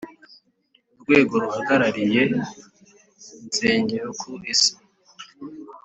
Urwego 0.95 1.33
ruhagarariye 1.43 2.21
insengero 3.43 4.07
ku 4.19 4.29
isi 4.51 4.73